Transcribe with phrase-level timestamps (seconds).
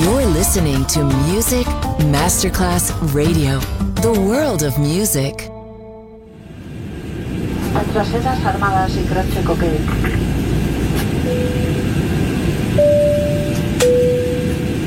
[0.00, 1.66] You're listening to Music
[2.04, 3.58] Masterclass Radio,
[4.00, 5.50] the world of music.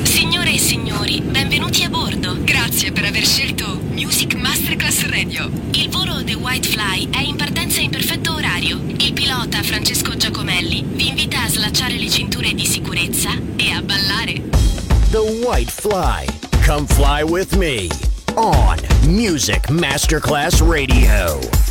[0.03, 2.37] Signore e signori, benvenuti a bordo.
[2.41, 5.49] Grazie per aver scelto Music Masterclass Radio.
[5.71, 8.79] Il volo The White Fly è in partenza in perfetto orario.
[9.31, 14.41] Il pilota Francesco Giacomelli vi invita a slacciare le cinture di sicurezza e a ballare.
[15.09, 16.25] The White Fly.
[16.65, 17.87] Come fly with me
[18.35, 21.70] on Music Masterclass Radio.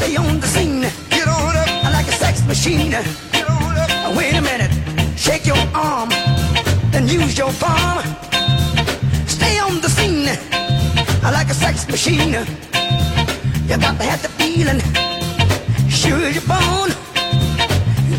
[0.00, 0.80] stay on the scene.
[1.10, 2.90] Get on up like a sex machine.
[2.90, 4.16] Get on up.
[4.16, 4.72] Wait a minute,
[5.16, 6.08] shake your arm,
[6.92, 8.02] then use your palm.
[9.26, 10.26] Stay on the scene
[11.22, 12.32] like a sex machine.
[13.68, 14.80] You got to have the feeling,
[15.88, 16.92] sure your bone.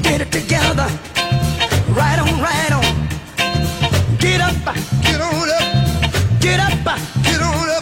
[0.04, 0.88] Get it together,
[2.00, 2.90] right on, right on.
[4.20, 4.56] Get up,
[5.08, 5.66] get on up,
[6.46, 6.86] get up,
[7.24, 7.81] get on up.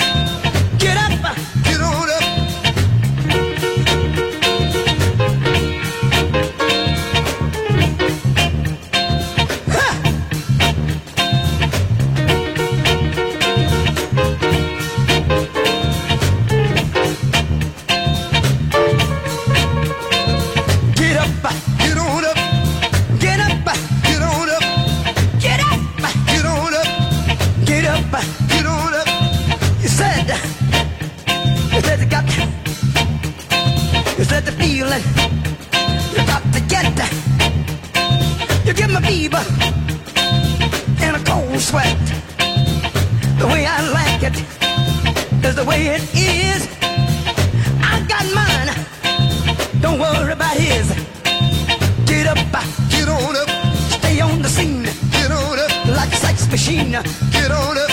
[56.59, 56.91] machine.
[56.91, 57.89] Get on up,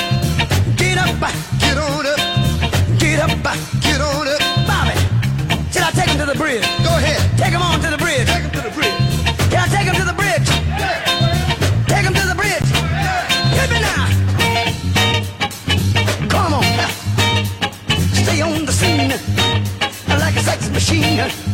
[0.77, 1.21] get up,
[1.61, 2.19] get on up,
[2.99, 3.31] get up,
[3.81, 4.41] get on up.
[4.67, 4.99] Bobby,
[5.71, 6.67] till I take him to the bridge.
[6.83, 7.39] Go ahead.
[7.39, 8.27] Take him on to the bridge.
[8.27, 8.99] Take him to the bridge.
[9.51, 10.49] Can I take him to the bridge?
[10.83, 10.99] Yeah.
[11.87, 12.69] Take him to the bridge.
[12.75, 13.57] Yeah.
[13.57, 14.05] Hit me now.
[16.29, 16.65] Come on.
[18.25, 19.15] Stay on the scene
[20.19, 21.46] like a sex machine.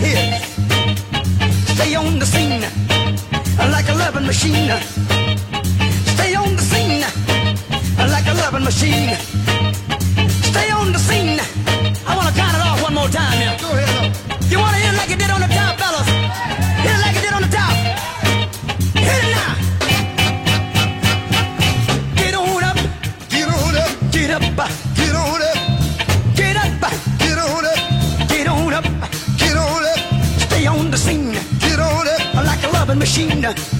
[0.00, 0.46] hits.
[1.74, 2.62] Stay on the scene
[3.70, 4.70] like a loving machine.
[6.14, 7.02] Stay on the scene
[8.14, 9.49] like a loving machine.
[33.10, 33.79] machine.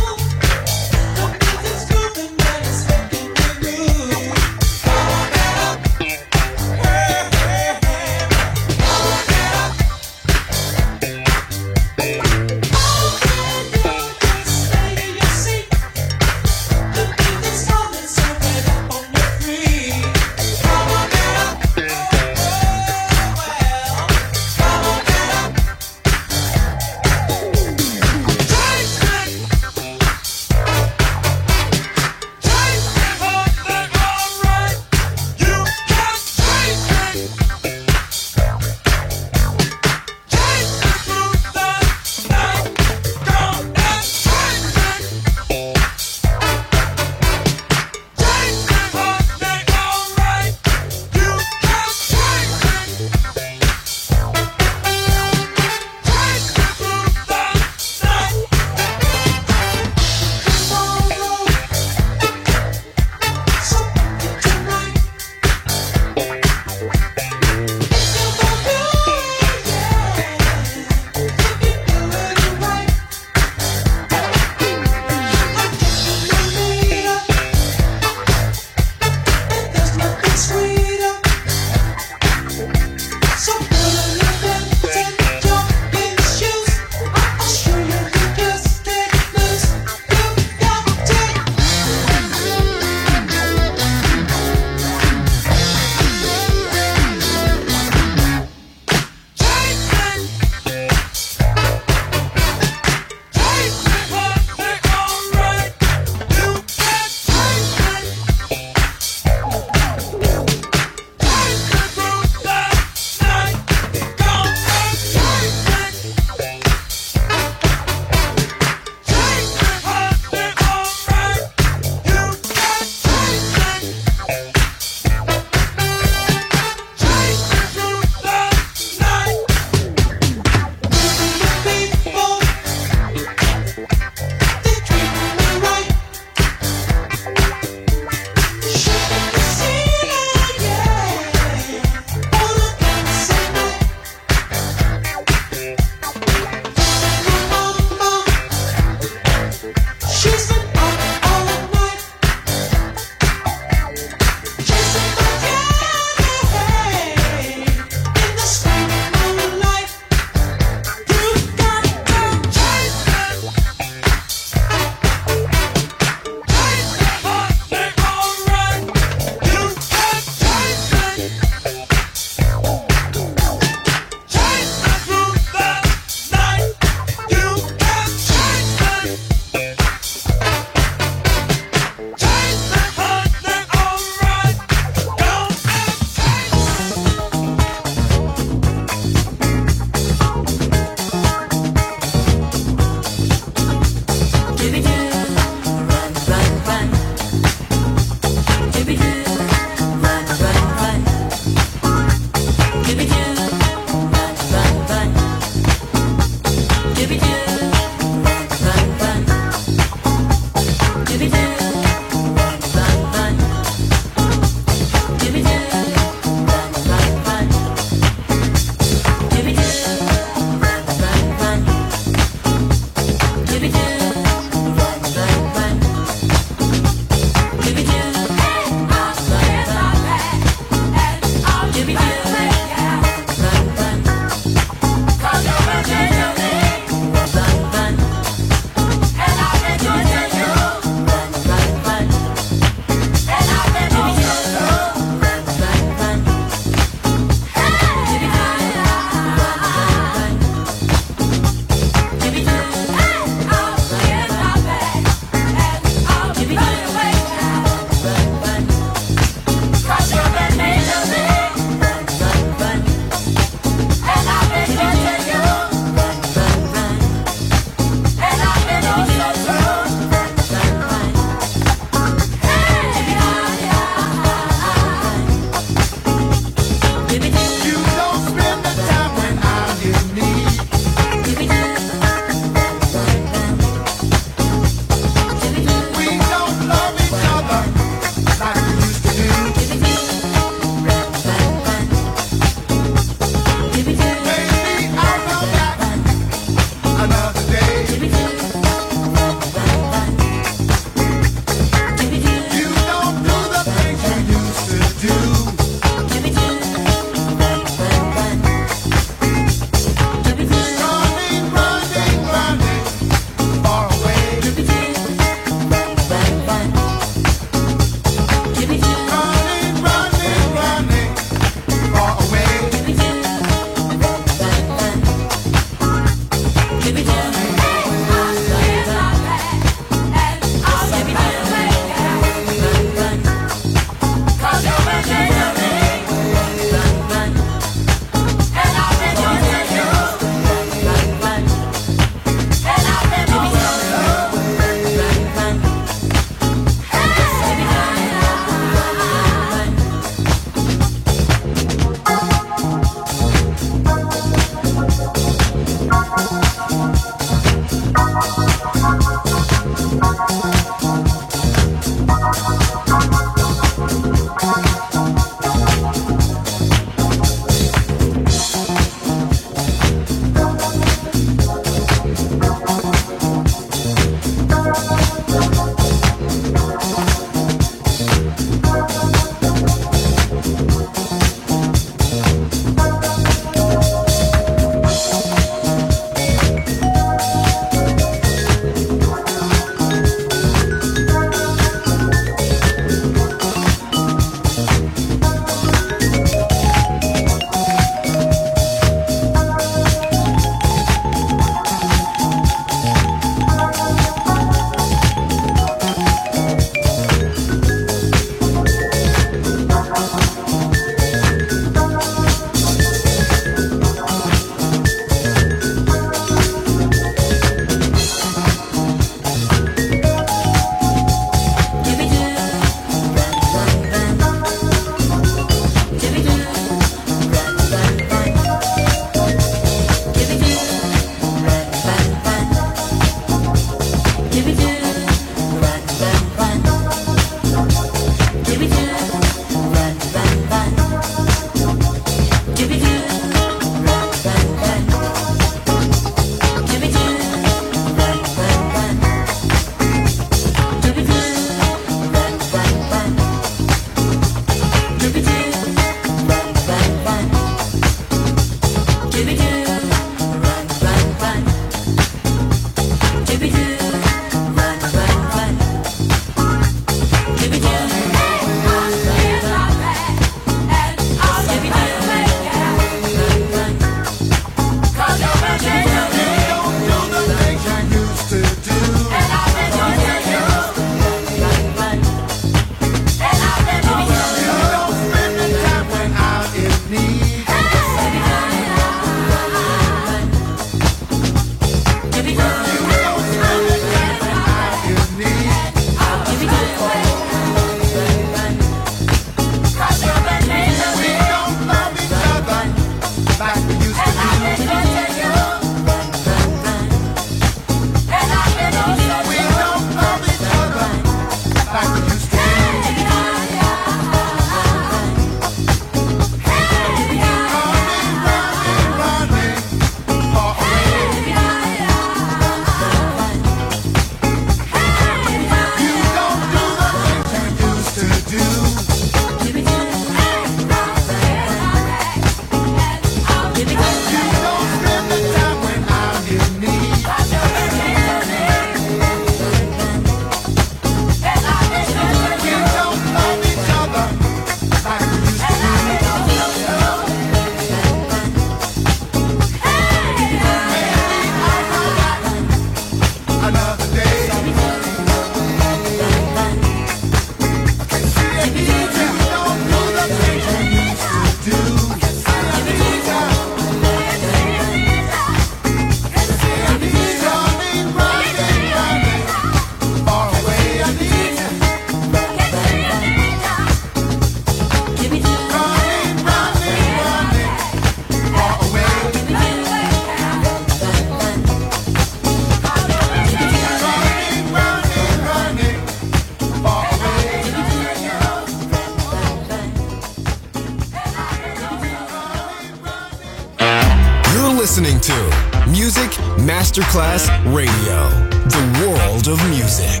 [596.78, 598.08] Masterclass Radio,
[598.46, 600.00] the world of music.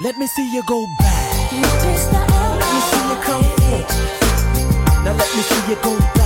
[0.00, 1.52] Let me see you go back.
[1.52, 5.04] Let me see you come in.
[5.04, 6.19] Now let me see you go back.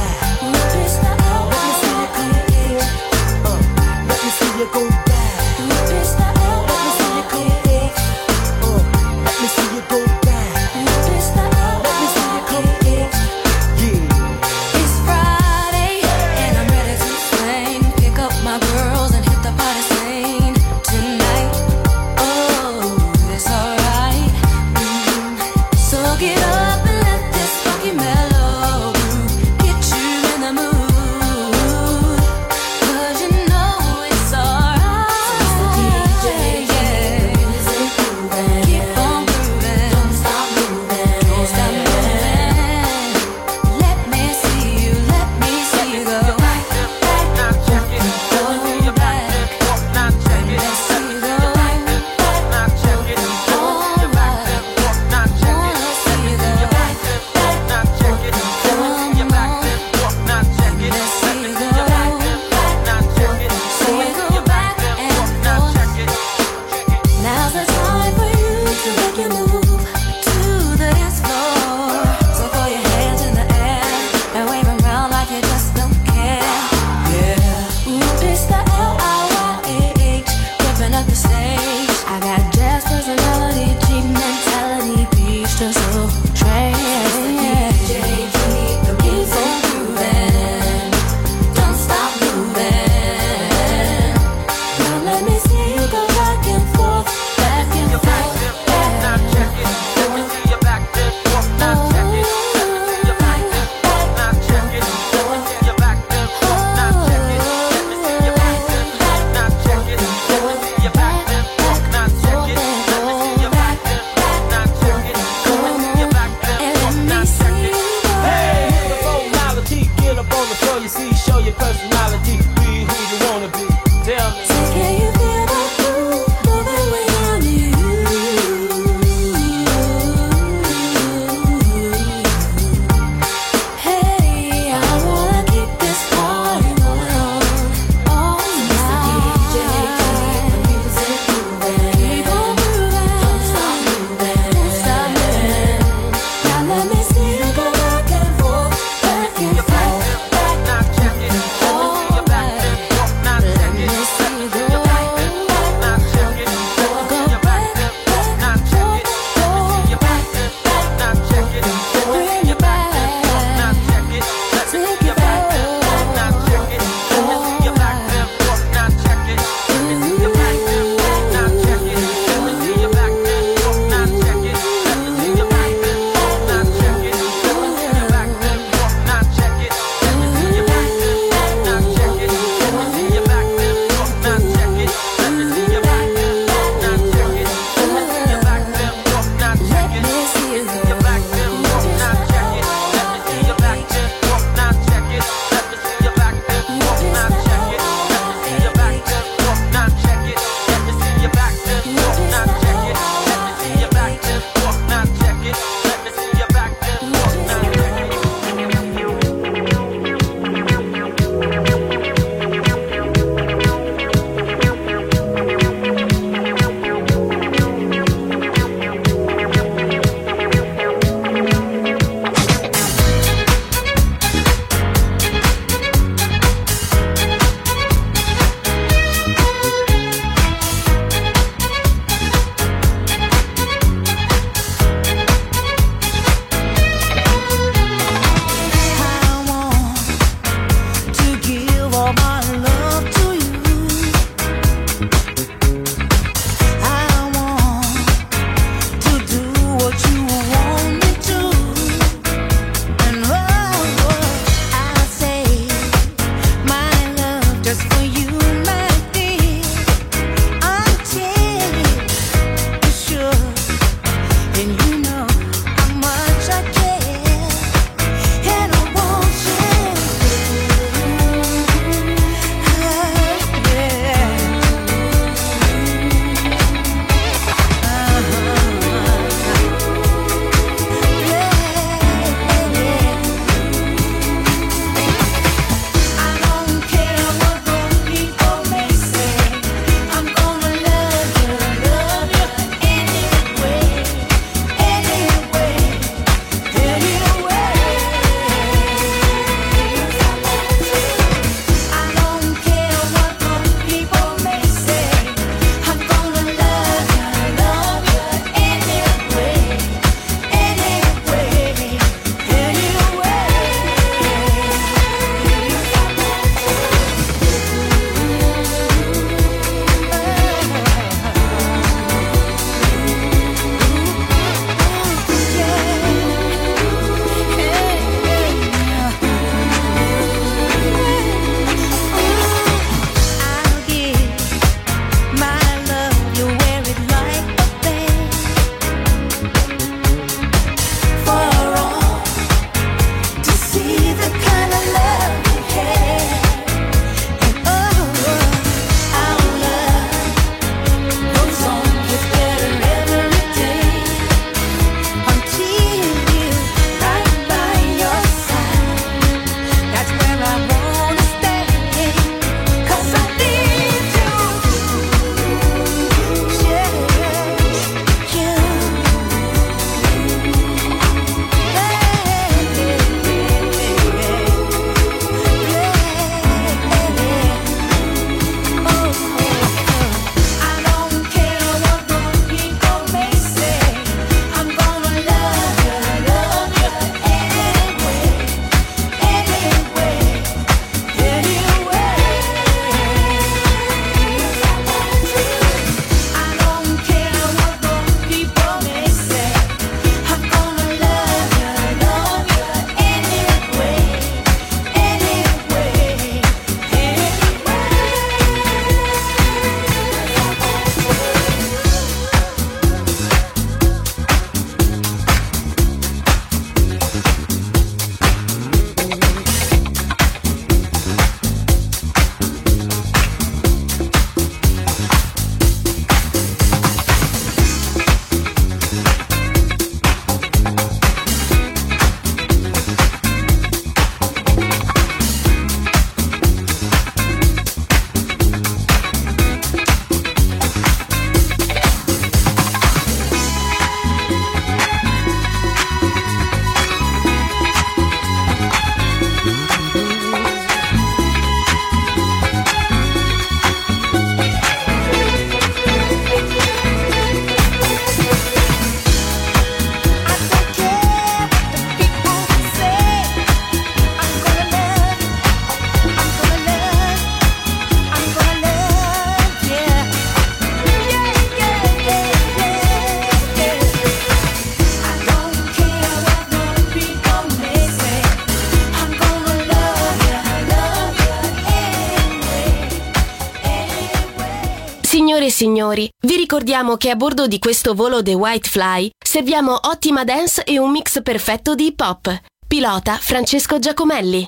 [485.64, 490.62] Signori, vi ricordiamo che a bordo di questo volo The White Fly serviamo ottima dance
[490.62, 492.42] e un mix perfetto di hip hop.
[492.68, 494.46] Pilota Francesco Giacomelli.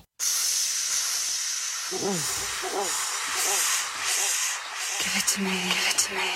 [4.99, 6.36] Give it to me, give it to me.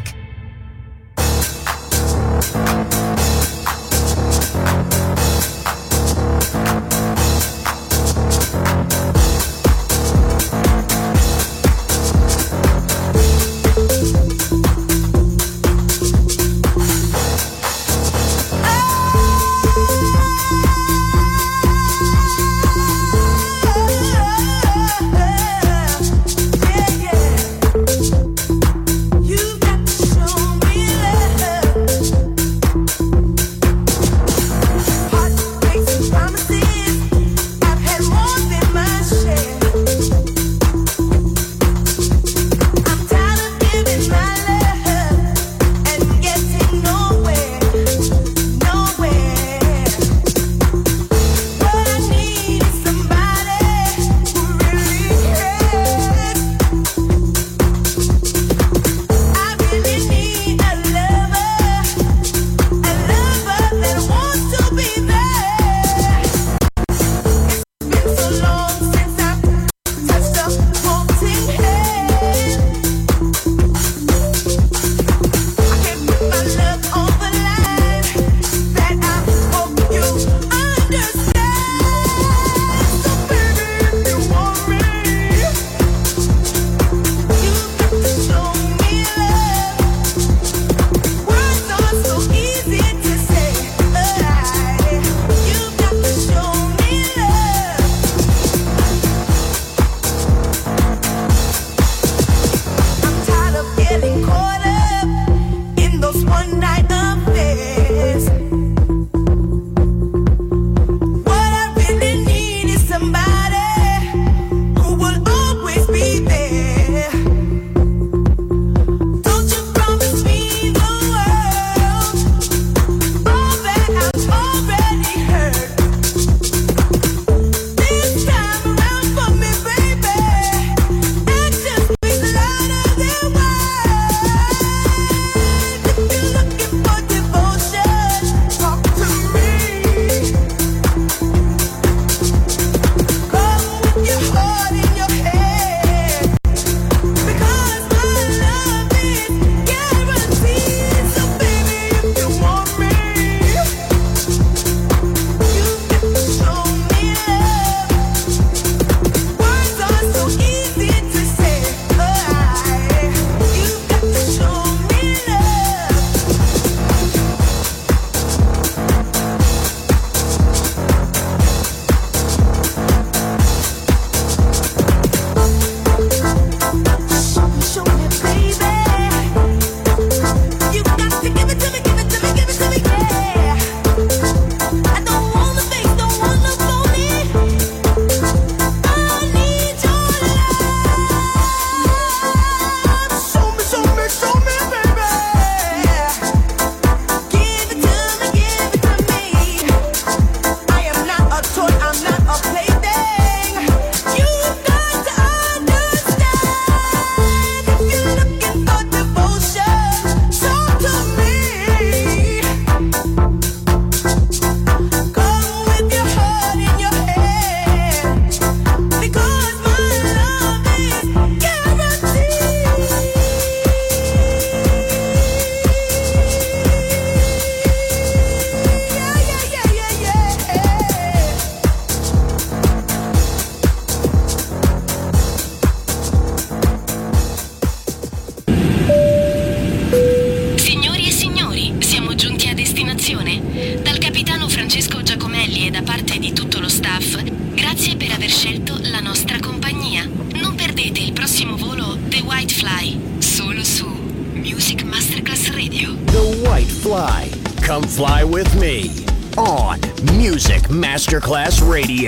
[261.31, 262.00] Masterclass Radio.